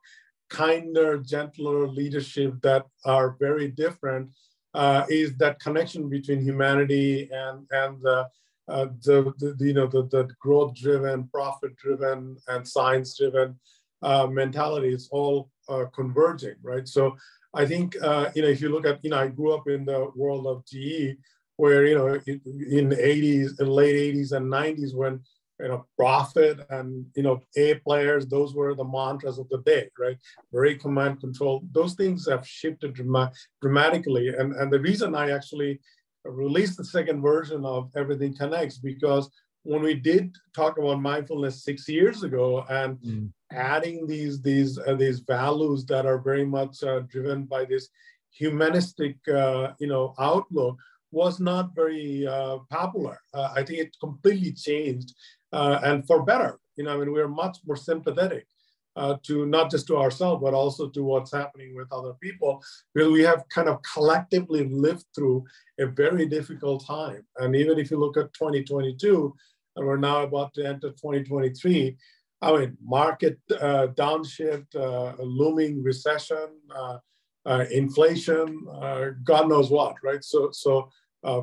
kinder, 0.52 1.18
gentler 1.18 1.88
leadership 1.88 2.54
that 2.62 2.86
are 3.06 3.38
very 3.40 3.70
different 3.70 4.30
uh, 4.74 5.06
is 5.10 5.36
that 5.38 5.60
connection 5.60 6.10
between 6.10 6.42
humanity 6.42 7.30
and 7.32 7.66
and 7.72 8.02
the, 8.02 8.28
uh, 8.68 8.88
the, 9.06 9.34
the, 9.40 9.66
you 9.66 9.74
know 9.74 9.88
the, 9.88 10.04
the 10.04 10.28
growth 10.40 10.76
driven, 10.76 11.28
profit 11.30 11.76
driven, 11.78 12.38
and 12.50 12.68
science 12.68 13.18
driven 13.18 13.58
uh, 14.04 14.28
mentality 14.28 14.94
is 14.94 15.10
all 15.12 15.50
uh, 15.70 15.86
converging, 15.94 16.56
right? 16.62 16.88
So 16.88 17.16
I 17.54 17.66
think 17.66 17.96
uh, 18.02 18.30
you 18.36 18.42
know 18.42 18.50
if 18.50 18.62
you 18.62 18.70
look 18.70 18.86
at 18.86 19.04
you 19.04 19.10
know 19.10 19.20
I 19.20 19.28
grew 19.28 19.54
up 19.54 19.68
in 19.68 19.86
the 19.86 20.12
world 20.16 20.48
of 20.48 20.66
GE 20.66 21.18
where 21.58 21.86
you 21.86 21.96
know 21.96 22.08
in 22.28 22.90
the 22.90 22.96
80s, 22.96 23.60
in 23.60 23.68
late 23.68 24.16
80s 24.16 24.32
and 24.32 24.46
90s 24.52 24.96
when 24.96 25.22
you 25.62 25.68
know 25.68 25.86
profit 25.98 26.66
and 26.70 27.06
you 27.16 27.24
know 27.24 27.40
A 27.58 27.76
players, 27.76 28.28
those 28.28 28.54
were 28.54 28.74
the 28.76 28.84
mantras 28.84 29.38
of 29.40 29.48
the 29.50 29.60
day, 29.60 29.90
right? 30.00 30.18
Very 30.52 30.76
command 30.76 31.20
control. 31.20 31.62
Those 31.72 31.94
things 31.94 32.28
have 32.30 32.48
shifted 32.48 32.94
drama- 32.94 33.32
dramatically, 33.62 34.30
and 34.30 34.54
and 34.54 34.72
the 34.72 34.80
reason 34.80 35.16
I 35.16 35.32
actually 35.32 35.80
released 36.24 36.78
the 36.78 36.86
second 36.86 37.22
version 37.22 37.66
of 37.66 37.90
Everything 37.96 38.36
Connects 38.36 38.78
because 38.78 39.30
when 39.64 39.82
we 39.82 39.94
did 39.94 40.36
talk 40.56 40.78
about 40.78 41.02
mindfulness 41.02 41.64
six 41.64 41.88
years 41.88 42.24
ago 42.24 42.66
and 42.70 42.98
mm. 42.98 43.30
adding 43.52 44.08
these 44.08 44.42
these 44.42 44.80
uh, 44.80 44.96
these 44.96 45.20
values 45.20 45.86
that 45.86 46.06
are 46.06 46.18
very 46.18 46.46
much 46.46 46.84
uh, 46.84 47.02
driven 47.02 47.44
by 47.44 47.66
this 47.66 47.90
humanistic 48.32 49.18
uh, 49.28 49.74
you 49.80 49.88
know 49.88 50.14
outlook 50.20 50.78
was 51.12 51.40
not 51.40 51.76
very 51.76 52.26
uh, 52.26 52.58
popular. 52.70 53.20
Uh, 53.34 53.50
I 53.56 53.64
think 53.64 53.80
it 53.80 53.98
completely 54.00 54.54
changed 54.54 55.14
and 55.52 56.06
for 56.06 56.24
better. 56.24 56.60
You 56.76 56.86
know, 56.86 56.94
I 56.94 56.98
mean, 56.98 57.12
we're 57.12 57.28
much 57.28 57.58
more 57.66 57.76
sympathetic 57.76 58.48
uh, 58.96 59.16
to 59.24 59.46
not 59.46 59.72
just 59.72 59.88
to 59.88 59.98
ourselves, 59.98 60.42
but 60.44 60.54
also 60.54 60.90
to 60.90 61.04
what's 61.04 61.32
happening 61.32 61.76
with 61.76 61.92
other 61.92 62.14
people, 62.22 62.62
because 62.94 63.12
we 63.12 63.22
have 63.22 63.48
kind 63.50 63.70
of 63.70 63.80
collectively 63.94 64.68
lived 64.70 65.06
through 65.16 65.44
a 65.80 65.86
very 65.86 66.26
difficult 66.26 66.86
time. 66.86 67.26
And 67.38 67.56
even 67.56 67.80
if 67.80 67.92
you 67.92 67.98
look 67.98 68.18
at 68.18 68.34
2022, 68.34 69.34
and 69.76 69.88
we're 69.88 69.98
now 69.98 70.24
about 70.24 70.54
to 70.56 70.66
enter 70.66 70.90
2023, 70.90 71.98
I 72.42 72.58
mean, 72.58 72.78
market 72.84 73.40
uh, 73.52 73.88
downshift, 73.94 74.76
uh, 74.76 75.14
looming 75.22 75.84
recession, 75.84 76.48
uh, 76.76 76.98
uh, 77.46 77.66
inflation, 77.72 78.66
uh, 78.72 79.10
God 79.24 79.48
knows 79.48 79.70
what, 79.70 79.96
right? 80.04 80.24
So, 80.24 80.50
so 80.52 80.90
uh, 81.24 81.42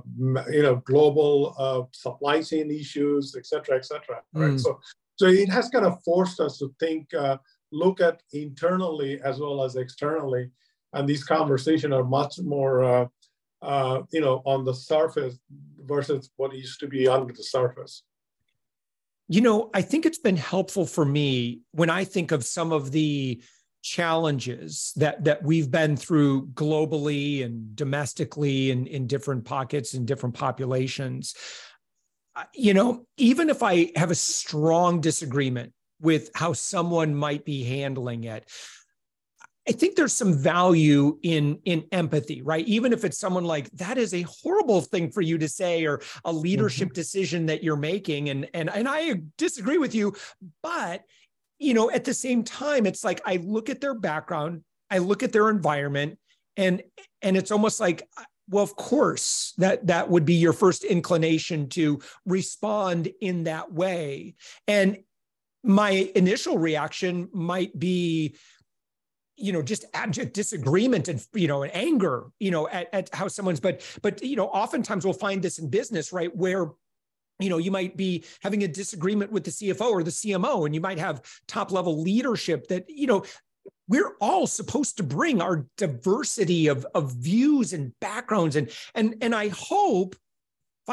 you 0.50 0.62
know, 0.62 0.76
global 0.84 1.88
supply 1.92 2.42
chain 2.42 2.70
issues, 2.70 3.34
et 3.36 3.46
cetera, 3.46 3.76
et 3.76 3.84
cetera, 3.84 4.22
right? 4.32 4.52
Mm. 4.52 4.60
So, 4.60 4.78
so 5.16 5.26
it 5.26 5.48
has 5.48 5.68
kind 5.68 5.86
of 5.86 6.02
forced 6.04 6.40
us 6.40 6.58
to 6.58 6.74
think, 6.80 7.10
look 7.70 8.00
at 8.00 8.22
internally 8.32 9.20
as 9.22 9.38
well 9.38 9.62
as 9.62 9.76
externally, 9.76 10.50
and 10.94 11.08
these 11.08 11.24
conversations 11.24 11.92
are 11.92 12.04
much 12.04 12.38
more, 12.40 13.10
you 14.12 14.20
know, 14.20 14.42
on 14.44 14.64
the 14.64 14.74
surface 14.74 15.38
versus 15.84 16.30
what 16.36 16.54
used 16.54 16.80
to 16.80 16.86
be 16.86 17.08
under 17.08 17.32
the 17.32 17.42
surface. 17.42 18.02
You 19.30 19.42
know, 19.42 19.68
I 19.74 19.82
think 19.82 20.06
it's 20.06 20.18
been 20.18 20.38
helpful 20.38 20.86
for 20.86 21.04
me 21.04 21.60
when 21.72 21.90
I 21.90 22.04
think 22.04 22.32
of 22.32 22.44
some 22.44 22.72
of 22.72 22.92
the 22.92 23.42
challenges 23.82 24.92
that 24.96 25.24
that 25.24 25.42
we've 25.42 25.70
been 25.70 25.96
through 25.96 26.46
globally 26.48 27.44
and 27.44 27.74
domestically 27.76 28.70
and 28.70 28.86
in 28.86 29.06
different 29.06 29.44
pockets 29.44 29.94
and 29.94 30.06
different 30.06 30.34
populations. 30.34 31.34
You 32.54 32.74
know, 32.74 33.06
even 33.16 33.50
if 33.50 33.62
I 33.62 33.90
have 33.96 34.10
a 34.10 34.16
strong 34.16 35.00
disagreement 35.00 35.72
with 36.00 36.30
how 36.34 36.52
someone 36.52 37.14
might 37.14 37.44
be 37.44 37.64
handling 37.64 38.24
it, 38.24 38.48
I 39.68 39.72
think 39.72 39.96
there's 39.96 40.14
some 40.14 40.32
value 40.32 41.18
in 41.22 41.58
in 41.66 41.84
empathy, 41.92 42.40
right? 42.40 42.66
Even 42.66 42.92
if 42.92 43.04
it's 43.04 43.18
someone 43.18 43.44
like 43.44 43.70
that 43.72 43.98
is 43.98 44.14
a 44.14 44.22
horrible 44.22 44.80
thing 44.80 45.10
for 45.10 45.20
you 45.20 45.36
to 45.38 45.48
say 45.48 45.84
or 45.84 46.00
a 46.24 46.32
leadership 46.32 46.88
mm-hmm. 46.88 46.94
decision 46.94 47.46
that 47.46 47.62
you're 47.62 47.76
making 47.76 48.30
and 48.30 48.48
and 48.54 48.70
and 48.70 48.88
I 48.88 49.20
disagree 49.36 49.76
with 49.76 49.94
you, 49.94 50.14
but 50.62 51.02
you 51.58 51.74
know, 51.74 51.90
at 51.90 52.04
the 52.04 52.14
same 52.14 52.42
time 52.44 52.86
it's 52.86 53.04
like 53.04 53.20
I 53.24 53.36
look 53.36 53.68
at 53.68 53.80
their 53.80 53.94
background, 53.94 54.62
I 54.90 54.98
look 54.98 55.22
at 55.22 55.32
their 55.32 55.50
environment 55.50 56.18
and 56.56 56.82
and 57.22 57.36
it's 57.36 57.50
almost 57.50 57.80
like 57.80 58.08
uh, 58.16 58.24
well 58.48 58.64
of 58.64 58.76
course 58.76 59.54
that 59.58 59.86
that 59.86 60.08
would 60.08 60.24
be 60.24 60.34
your 60.34 60.52
first 60.52 60.84
inclination 60.84 61.68
to 61.70 62.00
respond 62.26 63.08
in 63.20 63.44
that 63.44 63.72
way. 63.72 64.34
And 64.66 64.98
my 65.64 66.10
initial 66.14 66.58
reaction 66.58 67.28
might 67.32 67.78
be 67.78 68.36
you 69.36 69.52
know 69.52 69.62
just 69.62 69.84
abject 69.94 70.34
disagreement 70.34 71.08
and 71.08 71.24
you 71.32 71.46
know 71.46 71.62
and 71.62 71.74
anger 71.74 72.26
you 72.40 72.50
know 72.50 72.68
at, 72.68 72.88
at 72.92 73.14
how 73.14 73.28
someone's 73.28 73.60
but 73.60 73.82
but 74.02 74.22
you 74.22 74.34
know 74.34 74.46
oftentimes 74.48 75.04
we'll 75.04 75.14
find 75.14 75.42
this 75.42 75.58
in 75.58 75.68
business 75.68 76.12
right 76.12 76.34
where 76.36 76.70
you 77.38 77.50
know 77.50 77.58
you 77.58 77.70
might 77.70 77.96
be 77.96 78.24
having 78.40 78.64
a 78.64 78.68
disagreement 78.68 79.32
with 79.32 79.44
the 79.44 79.50
cfo 79.50 79.90
or 79.90 80.02
the 80.02 80.10
cmo 80.10 80.66
and 80.66 80.74
you 80.74 80.80
might 80.80 80.98
have 80.98 81.22
top 81.46 81.70
level 81.72 82.00
leadership 82.00 82.66
that 82.68 82.84
you 82.88 83.06
know 83.06 83.24
we're 83.88 84.16
all 84.20 84.46
supposed 84.46 84.98
to 84.98 85.02
bring 85.02 85.40
our 85.40 85.66
diversity 85.76 86.66
of, 86.66 86.86
of 86.94 87.12
views 87.12 87.72
and 87.72 87.92
backgrounds 88.00 88.56
and 88.56 88.70
and 88.94 89.14
and 89.20 89.34
i 89.34 89.48
hope 89.48 90.14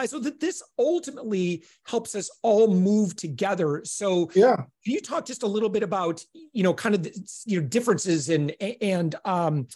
so 0.06 0.20
that 0.20 0.42
this 0.42 0.62
ultimately 0.78 1.64
helps 1.86 2.16
us 2.16 2.30
all 2.42 2.68
move 2.68 3.16
together. 3.16 3.82
So 3.86 4.30
yeah, 4.36 4.56
can 4.56 4.66
you 4.84 5.00
talk 5.00 5.26
just 5.26 5.44
a 5.44 5.48
little 5.48 5.70
bit 5.70 5.84
about 5.84 6.22
you 6.34 6.64
know 6.64 6.74
kind 6.74 6.96
of 6.96 7.04
the, 7.04 7.44
you 7.46 7.62
know 7.62 7.68
differences 7.68 8.28
and 8.28 8.54
and 8.82 9.16
um, 9.24 9.68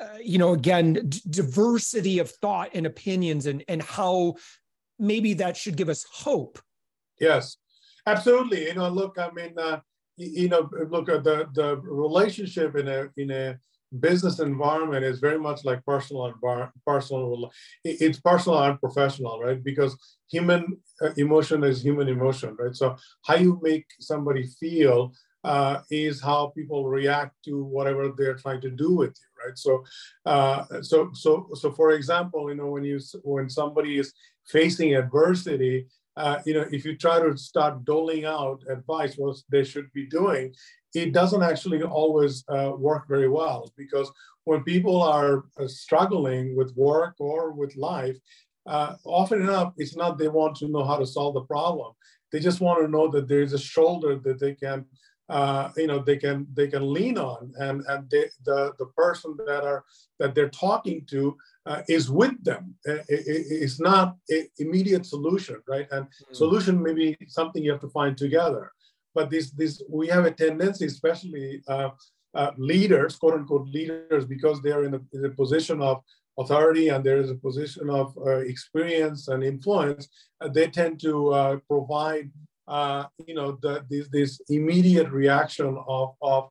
uh, 0.00 0.18
you 0.22 0.38
know 0.38 0.54
again 0.54 0.94
d- 0.94 1.20
diversity 1.28 2.18
of 2.20 2.30
thought 2.30 2.70
and 2.72 2.86
opinions 2.86 3.44
and 3.44 3.62
and 3.68 3.82
how 3.82 4.36
maybe 4.98 5.34
that 5.34 5.56
should 5.56 5.76
give 5.76 5.88
us 5.88 6.04
hope. 6.10 6.58
Yes, 7.20 7.56
absolutely. 8.06 8.66
You 8.66 8.74
know, 8.74 8.88
look, 8.88 9.16
I 9.18 9.30
mean, 9.30 9.58
uh, 9.58 9.80
you, 10.16 10.48
know, 10.48 10.68
look 10.90 11.08
at 11.08 11.24
the 11.24 11.46
the 11.54 11.76
relationship 11.76 12.76
in 12.76 12.88
a 12.88 13.08
in 13.16 13.30
a 13.30 13.58
business 14.00 14.40
environment 14.40 15.04
is 15.04 15.20
very 15.20 15.38
much 15.38 15.64
like 15.64 15.84
personal 15.84 16.26
environment 16.26 16.72
personal 16.84 17.50
it's 17.84 18.20
personal 18.20 18.62
and 18.62 18.80
professional 18.80 19.40
right 19.40 19.62
because 19.62 19.96
human 20.28 20.76
uh, 21.02 21.10
emotion 21.16 21.62
is 21.62 21.82
human 21.82 22.08
emotion 22.08 22.56
right 22.58 22.74
so 22.74 22.96
how 23.24 23.36
you 23.36 23.60
make 23.62 23.86
somebody 24.00 24.44
feel 24.60 25.12
uh, 25.44 25.80
is 25.90 26.20
how 26.20 26.48
people 26.56 26.88
react 26.88 27.32
to 27.44 27.62
whatever 27.62 28.10
they're 28.16 28.34
trying 28.34 28.60
to 28.60 28.70
do 28.70 28.96
with 28.96 29.14
you 29.16 29.35
right 29.46 29.58
so 29.58 29.84
uh, 30.26 30.64
so 30.82 31.10
so 31.14 31.48
so 31.54 31.72
for 31.72 31.92
example 31.92 32.48
you 32.50 32.56
know 32.56 32.66
when 32.66 32.84
you 32.84 32.98
when 33.22 33.48
somebody 33.48 33.98
is 33.98 34.12
facing 34.46 34.94
adversity 34.94 35.86
uh, 36.16 36.40
you 36.46 36.54
know, 36.54 36.64
if 36.72 36.84
you 36.84 36.96
try 36.96 37.20
to 37.20 37.36
start 37.36 37.84
doling 37.84 38.24
out 38.24 38.62
advice, 38.70 39.16
what 39.16 39.36
they 39.50 39.62
should 39.62 39.92
be 39.92 40.06
doing, 40.06 40.54
it 40.94 41.12
doesn't 41.12 41.42
actually 41.42 41.82
always 41.82 42.42
uh, 42.48 42.72
work 42.76 43.06
very 43.06 43.28
well 43.28 43.70
because 43.76 44.10
when 44.44 44.62
people 44.62 45.02
are 45.02 45.44
uh, 45.60 45.66
struggling 45.66 46.56
with 46.56 46.74
work 46.74 47.14
or 47.18 47.52
with 47.52 47.76
life, 47.76 48.16
uh, 48.66 48.94
often 49.04 49.42
enough, 49.42 49.74
it's 49.76 49.94
not 49.94 50.16
they 50.16 50.28
want 50.28 50.56
to 50.56 50.68
know 50.68 50.84
how 50.84 50.96
to 50.96 51.06
solve 51.06 51.34
the 51.34 51.42
problem. 51.42 51.92
They 52.32 52.40
just 52.40 52.60
want 52.60 52.80
to 52.82 52.90
know 52.90 53.08
that 53.08 53.28
there's 53.28 53.52
a 53.52 53.58
shoulder 53.58 54.18
that 54.24 54.40
they 54.40 54.54
can, 54.54 54.86
uh, 55.28 55.70
you 55.76 55.86
know, 55.86 55.98
they 55.98 56.16
can 56.16 56.46
they 56.54 56.68
can 56.68 56.92
lean 56.92 57.18
on, 57.18 57.52
and 57.58 57.82
and 57.88 58.08
they, 58.10 58.26
the 58.44 58.72
the 58.78 58.86
person 58.96 59.36
that 59.46 59.64
are 59.64 59.84
that 60.18 60.34
they're 60.34 60.50
talking 60.50 61.04
to 61.10 61.36
uh, 61.66 61.82
is 61.88 62.10
with 62.10 62.42
them. 62.44 62.74
It, 62.84 63.04
it, 63.08 63.46
it's 63.64 63.80
not 63.80 64.16
an 64.28 64.48
immediate 64.58 65.04
solution, 65.04 65.56
right? 65.68 65.86
And 65.90 66.04
mm-hmm. 66.06 66.34
solution 66.34 66.82
may 66.82 66.94
be 66.94 67.16
something 67.28 67.62
you 67.62 67.72
have 67.72 67.80
to 67.80 67.90
find 67.90 68.16
together 68.16 68.72
but 69.16 69.30
this 69.30 69.50
this 69.50 69.82
we 69.88 70.06
have 70.08 70.26
a 70.26 70.30
tendency, 70.30 70.84
especially 70.84 71.62
uh, 71.66 71.88
uh, 72.34 72.50
leaders, 72.58 73.16
quote 73.16 73.34
unquote 73.38 73.66
leaders, 73.68 74.24
because 74.26 74.60
they 74.60 74.70
are 74.70 74.84
in 74.84 74.94
a, 74.94 75.00
in 75.14 75.24
a, 75.24 75.30
position 75.30 75.80
of 75.80 76.02
authority 76.38 76.88
and 76.88 77.02
there 77.02 77.20
is 77.24 77.30
a 77.30 77.42
position 77.48 77.88
of 77.88 78.06
uh, 78.18 78.40
experience 78.54 79.28
and 79.28 79.42
influence, 79.42 80.08
uh, 80.42 80.48
they 80.48 80.66
tend 80.68 81.00
to 81.00 81.30
uh, 81.30 81.56
provide, 81.66 82.30
uh, 82.68 83.04
you 83.26 83.34
know, 83.34 83.58
the, 83.62 83.84
this, 83.88 84.08
this 84.08 84.40
immediate 84.48 85.10
reaction 85.10 85.78
of, 85.86 86.14
of 86.22 86.50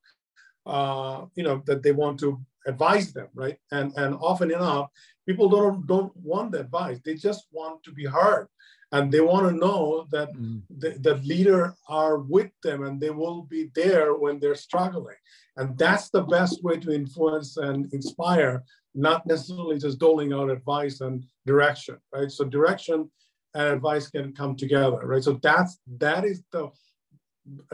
you 1.36 1.44
know, 1.44 1.62
that 1.66 1.84
they 1.84 1.92
want 1.92 2.20
to 2.20 2.40
advise 2.68 3.14
them, 3.14 3.28
right? 3.36 3.58
And 3.72 3.94
and 3.96 4.16
often 4.16 4.52
enough, 4.52 4.90
people 5.28 5.50
don't 5.50 5.86
don't 5.86 6.16
want 6.18 6.52
the 6.52 6.62
advice; 6.62 7.00
they 7.06 7.16
just 7.16 7.46
want 7.52 7.84
to 7.84 7.92
be 7.92 8.06
heard 8.06 8.48
and 8.92 9.12
they 9.12 9.22
want 9.22 9.48
to 9.48 9.56
know 9.56 10.08
that 10.12 10.34
mm. 10.34 10.62
the, 10.78 10.92
the 11.00 11.16
leader 11.16 11.76
are 11.90 12.20
with 12.20 12.52
them 12.64 12.84
and 12.84 13.00
they 13.00 13.10
will 13.10 13.44
be 13.44 13.70
there 13.76 14.14
when 14.14 14.40
they're 14.40 14.56
struggling 14.56 15.16
and 15.58 15.78
that's 15.78 16.10
the 16.10 16.22
best 16.22 16.64
way 16.64 16.78
to 16.78 16.92
influence 16.92 17.58
and 17.58 17.92
inspire 17.94 18.64
not 18.94 19.26
necessarily 19.26 19.78
just 19.78 20.00
doling 20.00 20.34
out 20.34 20.50
advice 20.50 21.02
and 21.02 21.24
direction 21.46 21.98
right 22.14 22.32
so 22.32 22.46
direction 22.46 23.10
and 23.56 23.74
advice 23.74 24.08
can 24.10 24.34
come 24.34 24.56
together 24.56 25.00
right 25.04 25.24
so 25.24 25.40
that's 25.42 25.80
that 25.98 26.24
is 26.24 26.44
the 26.52 26.70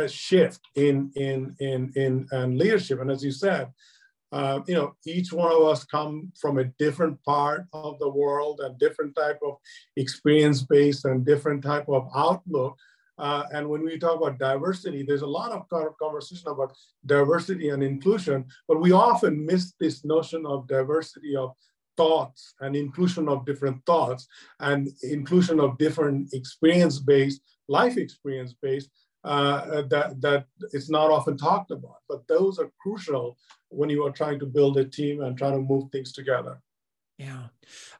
shift 0.08 0.62
in 0.76 1.12
in 1.16 1.56
in 1.60 1.92
in, 1.96 2.28
in 2.32 2.58
leadership 2.58 3.02
and 3.02 3.12
as 3.12 3.24
you 3.24 3.32
said 3.32 3.68
uh, 4.32 4.62
you 4.66 4.74
know, 4.74 4.96
each 5.06 5.34
one 5.34 5.52
of 5.52 5.62
us 5.64 5.84
come 5.84 6.32
from 6.40 6.58
a 6.58 6.66
different 6.80 7.22
part 7.24 7.66
of 7.74 8.00
the 8.00 8.08
world 8.08 8.62
and 8.64 8.80
different 8.80 9.16
type 9.16 9.40
of 9.44 9.58
experience 9.98 10.62
base 10.62 11.04
and 11.04 11.26
different 11.26 11.62
type 11.62 11.88
of 11.90 12.08
outlook. 12.16 12.78
Uh, 13.18 13.44
and 13.52 13.68
when 13.68 13.84
we 13.84 14.00
talk 14.00 14.18
about 14.18 14.40
diversity, 14.40 15.04
there's 15.04 15.22
a 15.22 15.28
lot 15.28 15.52
of 15.52 15.68
conversation 16.00 16.48
about 16.48 16.74
diversity 17.06 17.70
and 17.70 17.84
inclusion, 17.84 18.46
but 18.68 18.80
we 18.80 18.94
often 18.94 19.46
miss 19.46 19.74
this 19.80 20.06
notion 20.06 20.46
of 20.46 20.68
diversity 20.68 21.36
of 21.36 21.52
thoughts 21.98 22.54
and 22.60 22.76
inclusion 22.76 23.28
of 23.28 23.46
different 23.46 23.86
thoughts 23.86 24.28
and 24.60 24.90
inclusion 25.04 25.60
of 25.60 25.78
different 25.78 26.34
experience-based, 26.34 27.42
life 27.68 27.98
experience-based 27.98 28.90
uh, 29.24 29.84
that, 29.84 30.20
that 30.20 30.46
is 30.74 30.90
not 30.90 31.12
often 31.12 31.38
talked 31.38 31.72
about. 31.72 31.98
But 32.10 32.28
those 32.28 32.60
are 32.60 32.72
crucial 32.82 33.38
when 33.70 33.90
you 33.90 34.04
are 34.06 34.12
trying 34.12 34.40
to 34.40 34.46
build 34.46 34.78
a 34.78 34.86
team 34.86 35.22
and 35.22 35.38
try 35.38 35.52
to 35.52 35.60
move 35.60 35.92
things 35.92 36.12
together. 36.12 36.60
Yeah. 37.22 37.48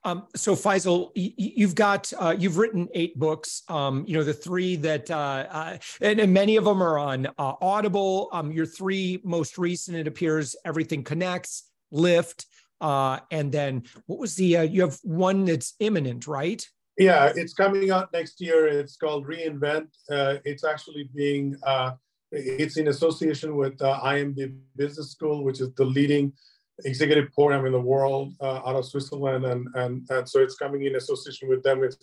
Um, 0.04 0.26
so 0.36 0.56
Faisal, 0.56 1.12
you've 1.14 1.76
got 1.76 2.12
uh, 2.18 2.36
you've 2.36 2.58
written 2.58 2.90
eight 2.96 3.20
books. 3.20 3.62
Um, 3.68 4.04
you 4.08 4.18
know 4.18 4.24
the 4.24 4.34
three 4.34 4.76
that 4.78 5.12
uh, 5.12 5.46
uh, 5.48 5.78
and, 6.02 6.20
and, 6.20 6.34
many 6.34 6.56
of 6.56 6.66
them 6.66 6.82
are 6.82 6.98
on 6.98 7.28
uh, 7.28 7.54
Audible. 7.62 8.30
Um, 8.32 8.52
your 8.52 8.66
three 8.66 9.22
most 9.24 9.60
recent, 9.60 9.96
it 9.96 10.08
appears, 10.08 10.56
Everything 10.66 11.04
Connects, 11.04 11.70
Lift, 11.92 12.48
uh, 12.82 13.20
and 13.32 13.52
then 13.52 13.84
what 14.08 14.20
was 14.20 14.36
the? 14.36 14.58
Uh, 14.58 14.62
you 14.64 14.82
have 14.82 14.98
one 15.04 15.46
that's 15.46 15.76
imminent, 15.80 16.28
right? 16.28 16.66
Yeah, 16.98 17.32
it's 17.36 17.54
coming 17.54 17.90
out 17.90 18.12
next 18.12 18.42
year. 18.42 18.68
It's 18.68 18.98
called 18.98 19.26
Reinvent. 19.26 19.88
it's 20.10 20.66
actually 20.66 21.10
being 21.16 21.56
it's 22.32 22.78
in 22.78 22.88
association 22.88 23.56
with 23.58 23.82
uh, 23.82 24.00
IMD 24.04 24.56
Business 24.76 25.12
School, 25.12 25.44
which 25.44 25.60
is 25.60 25.74
the 25.74 25.86
leading 25.86 26.32
executive 26.86 27.32
program 27.34 27.66
in 27.66 27.74
the 27.74 27.80
world 27.80 28.34
uh, 28.40 28.62
out 28.66 28.76
of 28.76 28.86
Switzerland. 28.86 29.46
And, 29.46 29.68
and, 29.76 30.08
and 30.10 30.28
so 30.28 30.40
it's 30.40 30.56
coming 30.56 30.86
in 30.86 30.96
association 30.96 31.50
with 31.50 31.62
them. 31.64 31.84
It's 31.84 31.98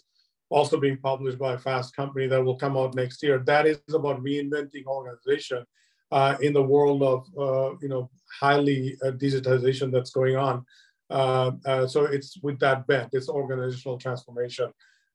also 0.50 0.78
being 0.78 0.98
published 0.98 1.38
by 1.38 1.54
a 1.54 1.58
fast 1.58 1.96
company 1.96 2.26
that 2.26 2.42
will 2.42 2.56
come 2.56 2.76
out 2.76 2.94
next 2.94 3.22
year. 3.22 3.38
That 3.38 3.66
is 3.66 3.80
about 3.92 4.22
reinventing 4.22 4.84
organization 4.86 5.64
uh, 6.10 6.36
in 6.40 6.52
the 6.52 6.62
world 6.62 7.02
of, 7.02 7.26
uh, 7.38 7.76
you 7.80 7.88
know, 7.88 8.10
highly 8.40 8.96
uh, 9.04 9.10
digitization 9.12 9.90
that's 9.92 10.10
going 10.10 10.36
on. 10.36 10.64
Uh, 11.10 11.52
uh, 11.66 11.86
so 11.86 12.04
it's 12.04 12.38
with 12.42 12.58
that 12.60 12.86
bent, 12.86 13.08
it's 13.12 13.28
organizational 13.28 13.98
transformation 13.98 14.70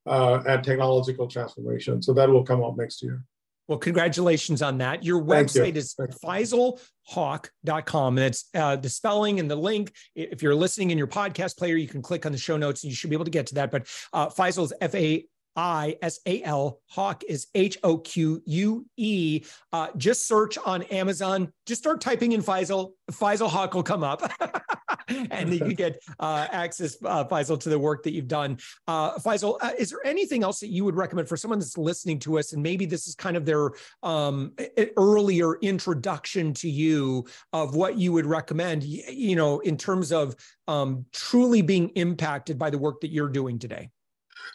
and 0.05 0.63
technological 0.63 1.27
transformation. 1.27 2.01
So 2.01 2.13
that 2.13 2.29
will 2.29 2.43
come 2.43 2.63
out 2.63 2.77
next 2.77 3.01
year. 3.01 3.23
Well, 3.69 3.77
congratulations 3.77 4.61
on 4.61 4.79
that. 4.79 5.05
Your 5.05 5.23
website 5.23 5.75
you. 5.75 5.79
is 5.79 5.95
faisalhoque.com. 6.23 8.17
And 8.17 8.25
it's 8.25 8.49
uh, 8.53 8.75
the 8.75 8.89
spelling 8.89 9.39
and 9.39 9.49
the 9.49 9.55
link. 9.55 9.93
If 10.15 10.43
you're 10.43 10.53
listening 10.53 10.91
in 10.91 10.97
your 10.97 11.07
podcast 11.07 11.57
player, 11.57 11.77
you 11.77 11.87
can 11.87 12.01
click 12.01 12.25
on 12.25 12.33
the 12.33 12.37
show 12.37 12.57
notes 12.57 12.83
and 12.83 12.91
you 12.91 12.95
should 12.95 13.09
be 13.09 13.15
able 13.15 13.23
to 13.23 13.31
get 13.31 13.47
to 13.47 13.55
that. 13.55 13.71
But 13.71 13.87
uh, 14.11 14.27
Faisal 14.27 14.65
is 14.65 14.73
F 14.81 14.93
A 14.95 15.25
I 15.55 15.97
S 16.01 16.19
A 16.25 16.41
L. 16.43 16.79
Hoque 16.93 17.23
is 17.27 17.47
H 17.55 17.77
O 17.83 17.97
Q 17.97 18.41
U 18.45 18.85
E. 18.97 19.43
Uh, 19.71 19.87
just 19.97 20.27
search 20.27 20.57
on 20.57 20.83
Amazon. 20.83 21.51
Just 21.65 21.81
start 21.81 22.01
typing 22.01 22.31
in 22.31 22.41
Faisal. 22.41 22.93
Faisal 23.11 23.49
Hoque 23.49 23.73
will 23.73 23.83
come 23.83 24.03
up, 24.03 24.21
and 25.07 25.53
you 25.53 25.73
get 25.73 25.99
uh, 26.19 26.47
access, 26.51 26.97
uh, 27.05 27.25
Faisal, 27.25 27.59
to 27.59 27.69
the 27.69 27.77
work 27.77 28.03
that 28.03 28.13
you've 28.13 28.27
done. 28.27 28.57
Uh, 28.87 29.17
Faisal, 29.19 29.57
uh, 29.61 29.71
is 29.77 29.91
there 29.91 30.05
anything 30.05 30.43
else 30.43 30.59
that 30.59 30.69
you 30.69 30.85
would 30.85 30.95
recommend 30.95 31.27
for 31.27 31.37
someone 31.37 31.59
that's 31.59 31.77
listening 31.77 32.19
to 32.19 32.39
us, 32.39 32.53
and 32.53 32.63
maybe 32.63 32.85
this 32.85 33.07
is 33.07 33.15
kind 33.15 33.37
of 33.37 33.45
their 33.45 33.71
um, 34.01 34.53
earlier 34.97 35.55
introduction 35.59 36.53
to 36.53 36.69
you 36.69 37.25
of 37.51 37.75
what 37.75 37.97
you 37.97 38.11
would 38.11 38.25
recommend? 38.25 38.83
You 38.83 39.35
know, 39.35 39.59
in 39.59 39.77
terms 39.77 40.11
of 40.11 40.35
um, 40.67 41.05
truly 41.11 41.61
being 41.61 41.89
impacted 41.89 42.57
by 42.57 42.69
the 42.69 42.77
work 42.77 43.01
that 43.01 43.11
you're 43.11 43.29
doing 43.29 43.59
today. 43.59 43.89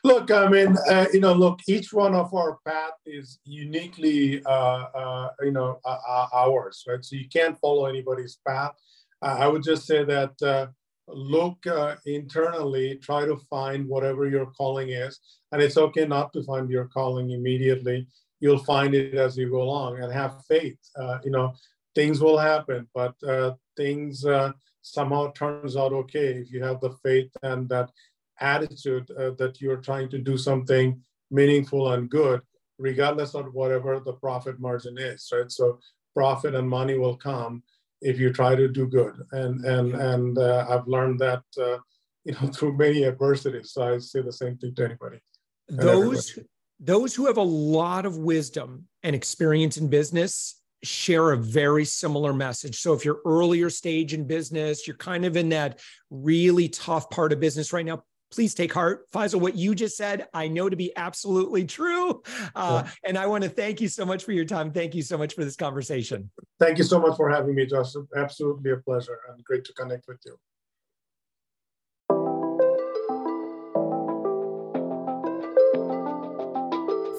Look, 0.05 0.31
I 0.31 0.49
mean, 0.49 0.77
uh, 0.89 1.07
you 1.13 1.21
know, 1.21 1.33
look, 1.33 1.61
each 1.67 1.93
one 1.93 2.15
of 2.15 2.33
our 2.33 2.59
path 2.67 2.93
is 3.05 3.41
uniquely, 3.45 4.43
uh, 4.45 4.51
uh, 4.95 5.31
you 5.43 5.53
know, 5.53 5.81
ours, 6.33 6.85
right? 6.87 7.05
So 7.05 7.17
you 7.17 7.29
can't 7.29 7.59
follow 7.59 7.87
anybody's 7.87 8.39
path. 8.47 8.73
I 9.21 9.49
would 9.49 9.65
just 9.65 9.87
say 9.87 10.05
that 10.05 10.41
uh, 10.43 10.67
look 11.09 11.67
uh, 11.67 11.97
internally, 12.07 12.97
try 13.03 13.25
to 13.25 13.37
find 13.51 13.89
whatever 13.89 14.29
your 14.29 14.47
calling 14.47 14.91
is, 14.91 15.19
and 15.51 15.61
it's 15.61 15.77
okay 15.77 16.07
not 16.07 16.33
to 16.35 16.45
find 16.45 16.71
your 16.71 16.87
calling 16.87 17.33
immediately. 17.33 18.07
You'll 18.41 18.65
find 18.65 18.95
it 18.95 19.15
as 19.15 19.37
you 19.37 19.51
go 19.51 19.63
along, 19.63 20.01
and 20.01 20.13
have 20.13 20.45
faith. 20.47 20.79
Uh, 20.97 21.19
you 21.25 21.33
know, 21.33 21.55
things 21.97 22.21
will 22.21 22.39
happen, 22.39 22.89
but 22.95 23.15
things 23.77 24.25
somehow 24.83 25.31
turns 25.33 25.77
out 25.77 25.93
okay 25.93 26.35
if 26.35 26.51
you 26.51 26.63
have 26.63 26.81
the 26.81 26.91
faith 27.03 27.31
and 27.43 27.69
that 27.69 27.91
attitude 28.41 29.11
uh, 29.19 29.31
that 29.39 29.61
you're 29.61 29.79
trying 29.79 30.09
to 30.11 30.19
do 30.19 30.37
something 30.37 31.01
meaningful 31.31 31.93
and 31.93 32.09
good, 32.09 32.41
regardless 32.79 33.35
of 33.35 33.53
whatever 33.55 34.01
the 34.01 34.13
profit 34.15 34.61
margin 34.61 34.97
is, 34.99 35.29
right? 35.33 35.51
So 35.51 35.79
profit 36.15 36.55
and 36.55 36.69
money 36.69 36.99
will 36.99 37.17
come 37.17 37.63
if 38.01 38.19
you 38.19 38.33
try 38.33 38.55
to 38.55 38.69
do 38.69 38.87
good. 38.87 39.15
And 39.33 39.65
and 39.65 39.95
and 39.95 40.39
uh, 40.39 40.67
I've 40.69 40.87
learned 40.87 41.19
that 41.21 41.43
uh, 41.61 41.79
you 42.25 42.33
know 42.35 42.49
through 42.55 42.77
many 42.77 43.05
adversities. 43.05 43.73
So 43.73 43.95
I 43.95 43.99
say 43.99 44.23
the 44.23 44.33
same 44.33 44.57
thing 44.59 44.75
to 44.75 44.85
anybody. 44.85 45.21
Those 45.69 46.39
those 46.81 47.15
who 47.15 47.27
have 47.27 47.39
a 47.39 47.43
lot 47.43 48.07
of 48.07 48.19
wisdom 48.19 48.87
and 49.03 49.15
experience 49.15 49.77
in 49.77 49.89
business 49.89 50.63
share 50.85 51.33
a 51.33 51.37
very 51.37 51.85
similar 51.85 52.33
message. 52.33 52.79
So 52.79 52.93
if 52.93 53.05
you're 53.05 53.21
earlier 53.25 53.69
stage 53.69 54.15
in 54.15 54.27
business, 54.27 54.87
you're 54.87 54.97
kind 54.97 55.25
of 55.25 55.37
in 55.37 55.49
that 55.49 55.81
really 56.09 56.69
tough 56.69 57.11
part 57.11 57.33
of 57.33 57.41
business 57.41 57.73
right 57.73 57.85
now, 57.85 58.05
please 58.31 58.55
take 58.55 58.73
heart. 58.73 59.11
Faisal, 59.11 59.41
what 59.41 59.57
you 59.57 59.75
just 59.75 59.97
said, 59.97 60.27
I 60.35 60.49
know 60.49 60.69
to 60.69 60.77
be 60.77 60.93
absolutely 60.97 61.65
true. 61.65 62.23
Uh, 62.55 62.83
yeah. 62.85 62.91
And 63.05 63.19
I 63.19 63.27
want 63.27 63.45
to 63.45 63.51
thank 63.51 63.81
you 63.81 63.89
so 63.89 64.05
much 64.05 64.25
for 64.25 64.33
your 64.33 64.45
time. 64.45 64.73
Thank 64.73 64.95
you 64.95 65.03
so 65.03 65.19
much 65.19 65.35
for 65.35 65.45
this 65.45 65.57
conversation. 65.57 66.31
Thank 66.59 66.79
you 66.79 66.85
so 66.85 67.01
much 67.01 67.17
for 67.17 67.31
having 67.31 67.55
me, 67.55 67.67
Josh. 67.67 67.93
Absolutely 68.17 68.71
a 68.73 68.77
pleasure 68.77 69.19
and 69.29 69.43
great 69.45 69.65
to 69.65 69.73
connect 69.73 70.07
with 70.09 70.19
you. 70.25 70.39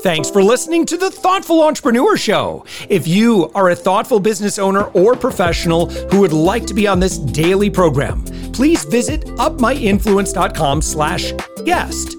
Thanks 0.02 0.30
for 0.30 0.42
listening 0.42 0.86
to 0.86 0.96
the 0.98 1.12
Thoughtful 1.12 1.62
Entrepreneur 1.62 2.16
Show. 2.16 2.64
If 2.88 3.06
you 3.06 3.52
are 3.54 3.72
a 3.72 3.76
thoughtful 3.76 4.22
business 4.22 4.58
owner 4.58 4.84
or 4.84 5.14
professional 5.14 5.88
who 5.88 6.22
would 6.22 6.32
like 6.32 6.66
to 6.68 6.74
be 6.74 6.88
on 6.88 7.02
this 7.02 7.18
daily 7.18 7.70
program, 7.70 8.24
please 8.60 8.84
visit 8.84 9.22
upmyinfluence.com 9.38 10.82
slash 10.82 11.32
guest. 11.64 12.19